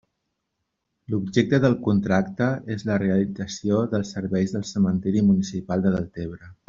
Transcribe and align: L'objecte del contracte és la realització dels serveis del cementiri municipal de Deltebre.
L'objecte 1.13 1.59
del 1.65 1.75
contracte 1.87 2.47
és 2.77 2.85
la 2.89 2.95
realització 3.03 3.83
dels 3.93 4.15
serveis 4.17 4.55
del 4.57 4.65
cementiri 4.71 5.25
municipal 5.29 5.85
de 5.87 5.95
Deltebre. 5.99 6.53